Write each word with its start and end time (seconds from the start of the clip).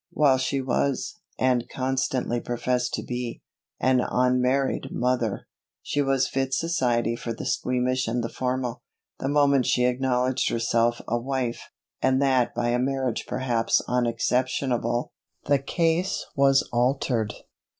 While 0.09 0.39
she 0.39 0.61
was, 0.61 1.19
and 1.37 1.69
constantly 1.69 2.39
professed 2.39 2.95
to 2.95 3.03
be, 3.03 3.43
an 3.79 3.99
unmarried 4.01 4.87
mother; 4.89 5.47
she 5.83 6.01
was 6.01 6.27
fit 6.27 6.55
society 6.55 7.15
for 7.15 7.33
the 7.33 7.45
squeamish 7.45 8.07
and 8.07 8.23
the 8.23 8.27
formal. 8.29 8.81
The 9.19 9.29
moment 9.29 9.67
she 9.67 9.85
acknowledged 9.85 10.49
herself 10.49 11.01
a 11.07 11.19
wife, 11.19 11.69
and 12.01 12.19
that 12.19 12.55
by 12.55 12.69
a 12.69 12.79
marriage 12.79 13.25
perhaps 13.27 13.79
unexceptionable, 13.87 15.13
the 15.45 15.59
case 15.59 16.25
was 16.35 16.67
altered. 16.73 17.35